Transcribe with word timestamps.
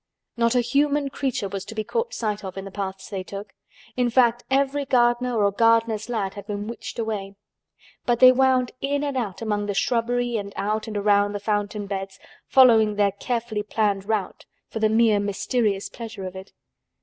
Not 0.35 0.55
a 0.55 0.61
human 0.61 1.09
creature 1.11 1.47
was 1.47 1.63
to 1.65 1.75
be 1.75 1.83
caught 1.83 2.11
sight 2.11 2.43
of 2.43 2.57
in 2.57 2.65
the 2.65 2.71
paths 2.71 3.07
they 3.09 3.21
took. 3.21 3.53
In 3.95 4.09
fact 4.09 4.43
every 4.49 4.83
gardener 4.83 5.37
or 5.43 5.51
gardener's 5.51 6.09
lad 6.09 6.33
had 6.33 6.47
been 6.47 6.65
witched 6.67 6.97
away. 6.97 7.35
But 8.07 8.19
they 8.19 8.31
wound 8.31 8.71
in 8.81 9.03
and 9.03 9.15
out 9.15 9.43
among 9.43 9.67
the 9.67 9.75
shrubbery 9.75 10.37
and 10.37 10.53
out 10.55 10.87
and 10.87 10.97
round 11.05 11.35
the 11.35 11.39
fountain 11.39 11.85
beds, 11.85 12.19
following 12.47 12.95
their 12.95 13.11
carefully 13.11 13.61
planned 13.61 14.05
route 14.09 14.47
for 14.67 14.79
the 14.79 14.89
mere 14.89 15.19
mysterious 15.19 15.87
pleasure 15.87 16.25
of 16.25 16.35
it. 16.35 16.51